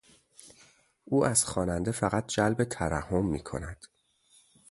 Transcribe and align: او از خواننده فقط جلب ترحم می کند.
او 1.05 1.25
از 1.25 1.45
خواننده 1.45 1.91
فقط 1.91 2.27
جلب 2.27 2.63
ترحم 2.63 3.25
می 3.25 3.39
کند. 3.43 3.85